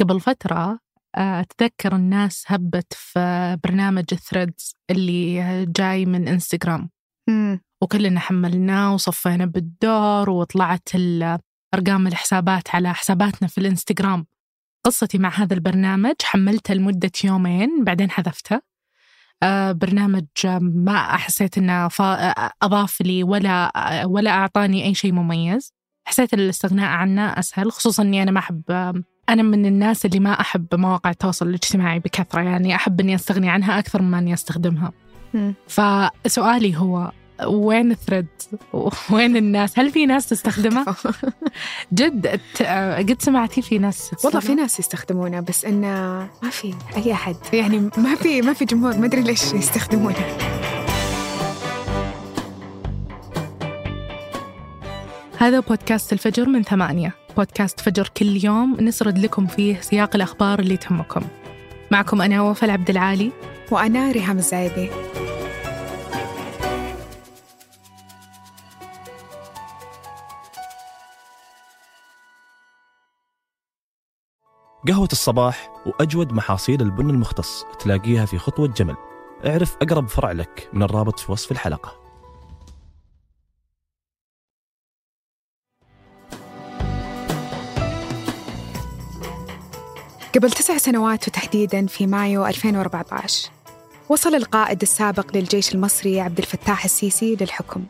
[0.00, 0.78] قبل فترة
[1.16, 6.90] آه، أتذكر الناس هبت في برنامج الثريدز اللي جاي من انستغرام.
[7.82, 10.88] وكلنا حملناه وصفينا بالدور وطلعت
[11.74, 14.26] أرقام الحسابات على حساباتنا في الإنستغرام.
[14.86, 18.60] قصتي مع هذا البرنامج حملته لمدة يومين بعدين حذفته.
[19.42, 20.26] آه، برنامج
[20.60, 21.88] ما حسيت إنه
[22.62, 23.72] أضاف لي ولا
[24.06, 25.72] ولا أعطاني أي شيء مميز.
[26.04, 28.62] حسيت الاستغناء عنه أسهل خصوصا إني أنا ما أحب
[29.30, 33.78] أنا من الناس اللي ما أحب مواقع التواصل الاجتماعي بكثرة يعني أحب إني أستغني عنها
[33.78, 34.92] أكثر مما إني أستخدمها
[35.34, 35.54] مم.
[35.68, 37.12] فسؤالي هو
[37.46, 38.26] وين الثريد؟
[39.10, 40.96] وين الناس؟ هل في ناس تستخدمه؟
[41.92, 45.86] جد آه، قد سمعتي في ناس والله في؟ ناس يستخدمونه بس إنه
[46.42, 50.26] ما في أي أحد يعني ما في ما في جمهور ما أدري ليش يستخدمونه
[55.40, 57.14] هذا بودكاست الفجر من ثمانية.
[57.36, 61.22] بودكاست فجر كل يوم نسرد لكم فيه سياق الأخبار اللي تهمكم.
[61.90, 63.32] معكم أنا وفاء عبد العالي.
[63.70, 64.90] وأنا ريهام الزايدي.
[74.88, 78.96] قهوة الصباح وأجود محاصيل البن المختص تلاقيها في خطوة جمل.
[79.46, 82.09] اعرف أقرب فرع لك من الرابط في وصف الحلقة.
[90.34, 93.50] قبل تسع سنوات وتحديدا في مايو 2014
[94.08, 97.84] وصل القائد السابق للجيش المصري عبد الفتاح السيسي للحكم.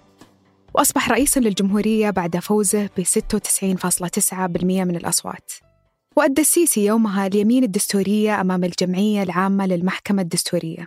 [0.74, 5.52] وأصبح رئيسا للجمهورية بعد فوزه ب 96.9% من الأصوات.
[6.16, 10.86] وأدى السيسي يومها اليمين الدستورية أمام الجمعية العامة للمحكمة الدستورية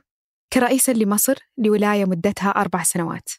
[0.54, 3.30] كرئيسا لمصر لولاية مدتها أربع سنوات.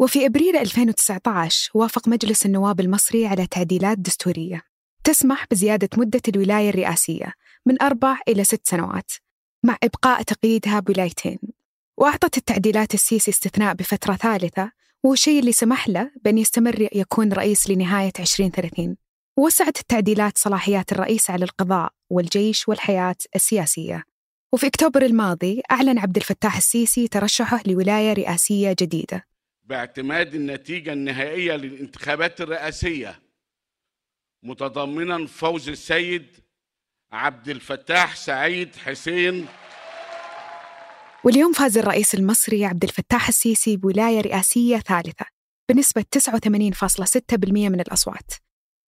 [0.00, 4.67] وفي أبريل 2019 وافق مجلس النواب المصري على تعديلات دستورية.
[5.08, 7.32] تسمح بزيادة مدة الولاية الرئاسية
[7.66, 9.12] من أربع إلى ست سنوات
[9.64, 11.38] مع إبقاء تقييدها بولايتين.
[11.96, 14.72] وأعطت التعديلات السيسي استثناء بفترة ثالثة
[15.04, 18.96] وهو الشيء اللي سمح له بأن يستمر يكون رئيس لنهاية 2030
[19.36, 24.04] ووسعت التعديلات صلاحيات الرئيس على القضاء والجيش والحياة السياسية.
[24.52, 29.24] وفي أكتوبر الماضي أعلن عبد الفتاح السيسي ترشحه لولاية رئاسية جديدة.
[29.64, 33.27] باعتماد النتيجة النهائية للانتخابات الرئاسية
[34.42, 36.26] متضمنا فوز السيد
[37.12, 39.46] عبد الفتاح سعيد حسين.
[41.24, 45.26] واليوم فاز الرئيس المصري عبد الفتاح السيسي بولاية رئاسية ثالثة
[45.70, 48.32] بنسبة 89.6% من الأصوات.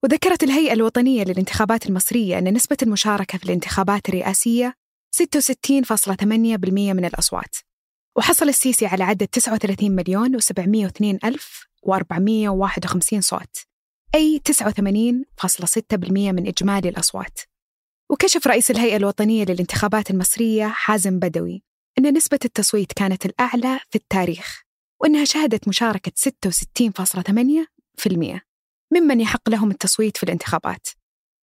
[0.04, 4.74] وذكرت الهيئة الوطنية للانتخابات المصرية أن نسبة المشاركة في الانتخابات الرئاسية
[5.16, 7.56] 66.8% من الأصوات.
[8.16, 13.69] وحصل السيسي على عدد 39 مليون و702 ألف و451 صوت.
[14.14, 17.38] أي 89.6% من إجمالي الأصوات.
[18.10, 21.62] وكشف رئيس الهيئة الوطنية للانتخابات المصرية حازم بدوي
[21.98, 24.62] أن نسبة التصويت كانت الأعلى في التاريخ
[25.00, 28.40] وأنها شهدت مشاركة 66.8%
[28.92, 30.86] ممن يحق لهم التصويت في الانتخابات.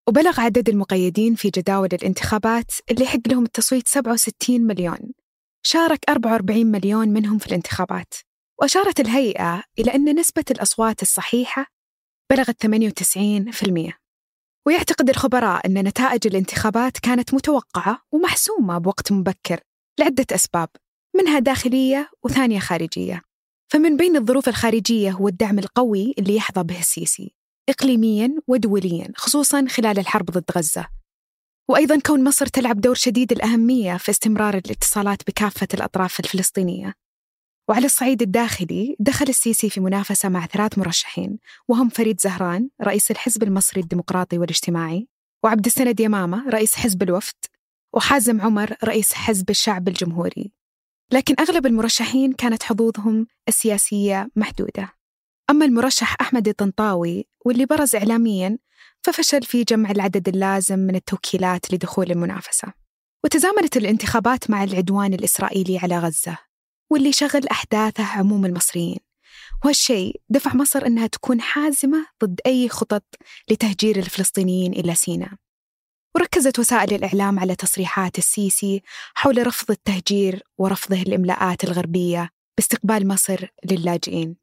[0.07, 4.99] وبلغ عدد المقيدين في جداول الانتخابات اللي يحق لهم التصويت 67 مليون.
[5.65, 8.13] شارك 44 مليون منهم في الانتخابات.
[8.61, 11.76] وأشارت الهيئة إلى أن نسبة الأصوات الصحيحة
[12.31, 13.93] بلغت 98%
[14.67, 19.59] ويعتقد الخبراء أن نتائج الانتخابات كانت متوقعة ومحسومة بوقت مبكر
[19.99, 20.69] لعدة أسباب
[21.15, 23.21] منها داخلية وثانية خارجية.
[23.71, 27.35] فمن بين الظروف الخارجية هو الدعم القوي اللي يحظى به السيسي
[27.69, 30.87] إقليميا ودوليا خصوصا خلال الحرب ضد غزة.
[31.69, 36.93] وأيضا كون مصر تلعب دور شديد الأهمية في استمرار الاتصالات بكافة الأطراف الفلسطينية.
[37.69, 43.43] وعلى الصعيد الداخلي دخل السيسي في منافسة مع ثلاث مرشحين وهم فريد زهران رئيس الحزب
[43.43, 45.07] المصري الديمقراطي والاجتماعي
[45.43, 47.35] وعبد السند يمامة رئيس حزب الوفد
[47.93, 50.51] وحازم عمر رئيس حزب الشعب الجمهوري.
[51.11, 54.93] لكن أغلب المرشحين كانت حظوظهم السياسية محدودة.
[55.49, 58.57] أما المرشح أحمد الطنطاوي واللي برز إعلاميا
[59.03, 62.73] ففشل في جمع العدد اللازم من التوكيلات لدخول المنافسة.
[63.23, 66.46] وتزامنت الانتخابات مع العدوان الإسرائيلي على غزة.
[66.91, 68.97] واللي شغل أحداثه عموم المصريين.
[69.65, 73.03] وهالشيء دفع مصر أنها تكون حازمة ضد أي خطط
[73.49, 75.31] لتهجير الفلسطينيين إلى سيناء.
[76.15, 78.81] وركزت وسائل الإعلام على تصريحات السيسي
[79.15, 84.35] حول رفض التهجير ورفضه الإملاءات الغربية باستقبال مصر للاجئين.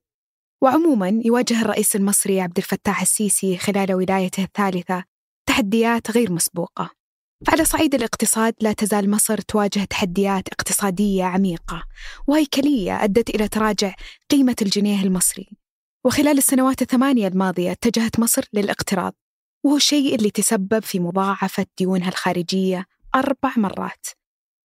[0.63, 5.05] وعموما يواجه الرئيس المصري عبد الفتاح السيسي خلال ولايته الثالثة
[5.47, 7.04] تحديات غير مسبوقة.
[7.47, 11.85] فعلى صعيد الاقتصاد لا تزال مصر تواجه تحديات اقتصادية عميقة
[12.27, 13.95] وهيكلية أدت إلى تراجع
[14.31, 15.57] قيمة الجنيه المصري.
[16.05, 19.15] وخلال السنوات الثمانية الماضية اتجهت مصر للاقتراض
[19.65, 24.07] وهو الشيء اللي تسبب في مضاعفة ديونها الخارجية أربع مرات.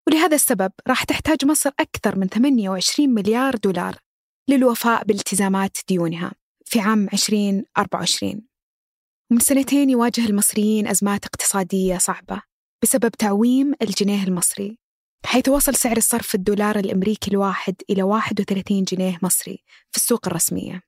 [0.08, 3.96] ولهذا السبب راح تحتاج مصر أكثر من 28 مليار دولار
[4.50, 6.32] للوفاء بالتزامات ديونها
[6.66, 8.42] في عام 2024
[9.32, 12.49] من سنتين يواجه المصريين أزمات اقتصادية صعبة.
[12.84, 14.78] بسبب تعويم الجنيه المصري
[15.26, 20.82] حيث وصل سعر الصرف الدولار الأمريكي الواحد إلى 31 جنيه مصري في السوق الرسمية.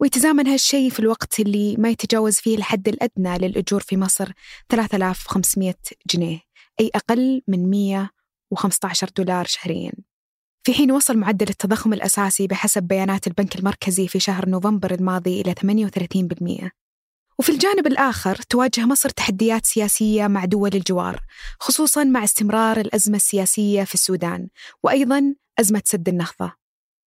[0.00, 4.32] ويتزامن هالشيء في الوقت اللي ما يتجاوز فيه الحد الأدنى للأجور في مصر
[4.68, 5.74] 3500
[6.06, 6.40] جنيه
[6.80, 9.92] أي أقل من 115 دولار شهرياً.
[10.66, 15.54] في حين وصل معدل التضخم الأساسي بحسب بيانات البنك المركزي في شهر نوفمبر الماضي إلى
[15.54, 16.83] 38%
[17.38, 21.20] وفي الجانب الآخر تواجه مصر تحديات سياسية مع دول الجوار
[21.60, 24.48] خصوصا مع استمرار الأزمة السياسية في السودان
[24.82, 26.52] وأيضا أزمة سد النهضة.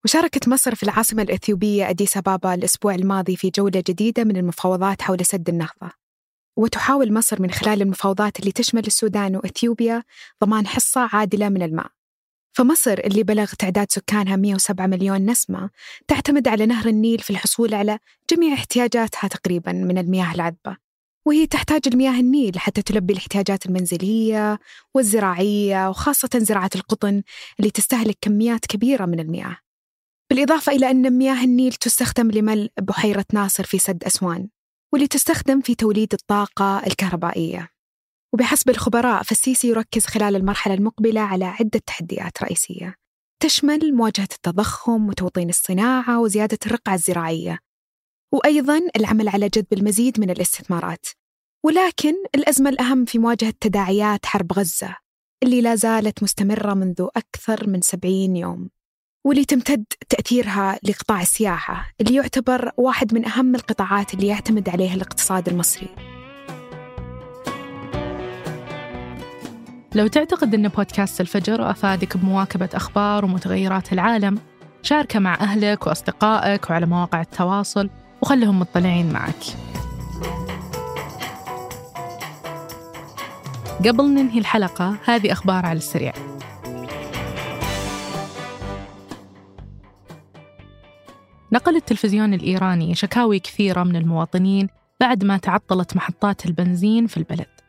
[0.06, 5.26] وشاركت مصر في العاصمة الإثيوبية أديس أبابا الأسبوع الماضي في جولة جديدة من المفاوضات حول
[5.26, 5.92] سد النهضة.
[6.58, 10.04] وتحاول مصر من خلال المفاوضات اللي تشمل السودان وإثيوبيا
[10.44, 11.97] ضمان حصة عادلة من الماء.
[12.57, 15.69] فمصر اللي بلغ تعداد سكانها 107 مليون نسمة
[16.07, 18.00] تعتمد على نهر النيل في الحصول على
[18.31, 20.77] جميع احتياجاتها تقريبا من المياه العذبة.
[21.25, 24.59] وهي تحتاج المياه النيل حتى تلبي الاحتياجات المنزلية
[24.94, 27.24] والزراعية وخاصة زراعة القطن
[27.59, 29.57] اللي تستهلك كميات كبيرة من المياه.
[30.30, 34.50] بالإضافة إلى أن مياه النيل تستخدم لملء بحيرة ناصر في سد أسوان
[34.94, 37.77] واللي تستخدم في توليد الطاقة الكهربائية.
[38.34, 42.96] وبحسب الخبراء فالسيسي يركز خلال المرحلة المقبلة على عدة تحديات رئيسية.
[43.44, 47.60] تشمل مواجهة التضخم وتوطين الصناعة وزيادة الرقعة الزراعية
[48.34, 51.06] وأيضا العمل على جذب المزيد من الاستثمارات.
[51.66, 54.96] ولكن الأزمة الأهم في مواجهة تداعيات حرب غزة
[55.44, 58.70] اللي لا زالت مستمرة منذ أكثر من سبعين يوم
[59.26, 65.50] واللي تمتد تأثيرها لقطاع السياحة اللي يعتبر واحد من أهم القطاعات اللي يعتمد عليها الاقتصاد
[65.50, 66.17] المصري.
[69.95, 74.39] لو تعتقد أن بودكاست الفجر أفادك بمواكبة أخبار ومتغيرات العالم
[74.81, 77.89] شاركه مع أهلك وأصدقائك وعلى مواقع التواصل
[78.22, 79.44] وخلهم مطلعين معك.
[83.86, 86.13] قبل ننهي الحلقة هذه أخبار على السريع.
[91.51, 94.69] نقل التلفزيون الإيراني شكاوي كثيرة من المواطنين
[95.00, 97.67] بعد ما تعطلت محطات البنزين في البلد.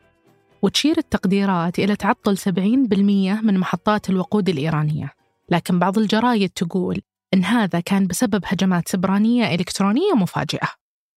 [0.61, 5.13] وتشير التقديرات إلى تعطل 70% من محطات الوقود الإيرانية.
[5.49, 7.01] لكن بعض الجرايد تقول
[7.33, 10.67] إن هذا كان بسبب هجمات سبرانية إلكترونية مفاجئة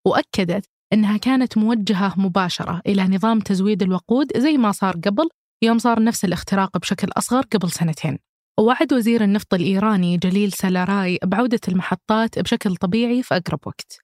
[0.06, 5.28] وأكدت إنها كانت موجهة مباشرة إلى نظام تزويد الوقود زي ما صار قبل
[5.62, 8.18] يوم صار نفس الاختراق بشكل أصغر قبل سنتين.
[8.58, 13.98] ووعد وزير النفط الإيراني جليل سلاراي بعودة المحطات بشكل طبيعي في أقرب وقت.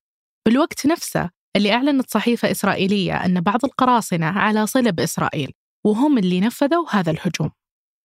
[0.46, 5.52] بالوقت نفسه اللي أعلنت صحيفة إسرائيلية أن بعض القراصنة على صلة بإسرائيل
[5.86, 7.50] وهم اللي نفذوا هذا الهجوم.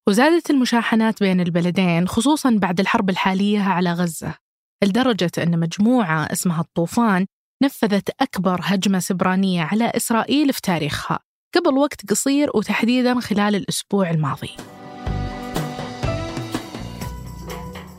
[0.09, 4.35] وزادت المشاحنات بين البلدين خصوصا بعد الحرب الحالية على غزة
[4.83, 7.25] لدرجة أن مجموعة اسمها الطوفان
[7.63, 11.19] نفذت أكبر هجمة سبرانية على إسرائيل في تاريخها
[11.55, 14.49] قبل وقت قصير وتحديدا خلال الأسبوع الماضي.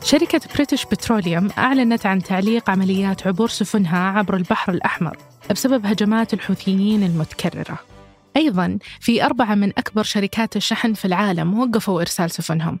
[0.05, 5.17] شركة بريتش بتروليوم أعلنت عن تعليق عمليات عبور سفنها عبر البحر الأحمر
[5.51, 7.79] بسبب هجمات الحوثيين المتكررة.
[8.37, 12.79] أيضا في أربعة من أكبر شركات الشحن في العالم وقفوا إرسال سفنهم.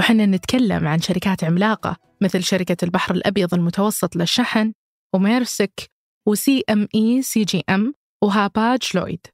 [0.00, 4.72] وحنا نتكلم عن شركات عملاقة مثل شركة البحر الأبيض المتوسط للشحن
[5.14, 5.90] وميرسك
[6.26, 9.26] و CMA CGM و Hapag-Lloyd.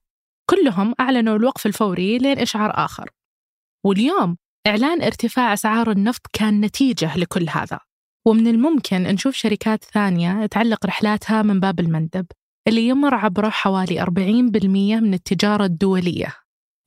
[0.49, 3.09] كلهم أعلنوا الوقف الفوري لين إشعار آخر.
[3.85, 7.79] واليوم إعلان ارتفاع أسعار النفط كان نتيجة لكل هذا.
[8.27, 12.25] ومن الممكن نشوف شركات ثانية تعلق رحلاتها من باب المندب
[12.67, 14.05] اللي يمر عبره حوالي 40%
[15.01, 16.35] من التجارة الدولية.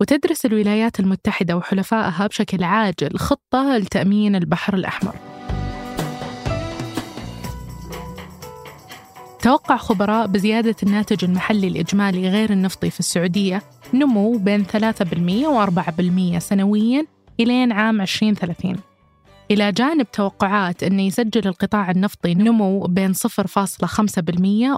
[0.01, 5.17] وتدرس الولايات المتحدة وحلفائها بشكل عاجل خطة لتأمين البحر الأحمر.
[9.43, 13.63] توقع خبراء بزيادة الناتج المحلي الإجمالي غير النفطي في السعودية
[13.95, 14.69] نمو بين 3%
[15.47, 18.77] و4% سنوياً إلين عام 2030
[19.51, 23.21] إلى جانب توقعات أن يسجل القطاع النفطي نمو بين 0.5%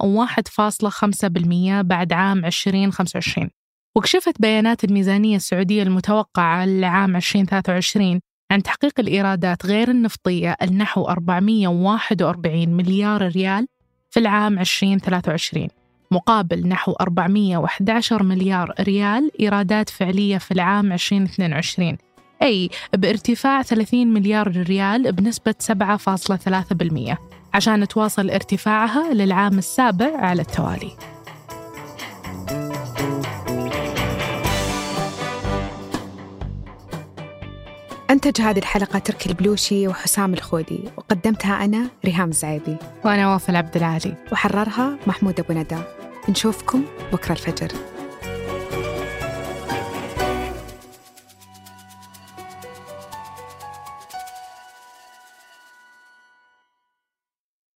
[0.04, 3.50] و 1.5% بعد عام 2025
[3.96, 13.28] وكشفت بيانات الميزانية السعودية المتوقعة لعام 2023 عن تحقيق الإيرادات غير النفطية النحو 441 مليار
[13.28, 13.66] ريال
[14.10, 15.68] في العام 2023
[16.10, 21.96] مقابل نحو 411 مليار ريال إيرادات فعلية في العام 2022
[22.42, 27.16] أي بارتفاع 30 مليار ريال بنسبة 7.3%
[27.54, 30.92] عشان تواصل ارتفاعها للعام السابع على التوالي.
[38.10, 44.14] أنتج هذه الحلقة تركي البلوشي وحسام الخودي وقدمتها أنا ريهام الزعيبي وأنا وافل عبد العالي.
[44.32, 45.78] وحررها محمود أبو ندى.
[46.28, 47.68] نشوفكم بكرة الفجر.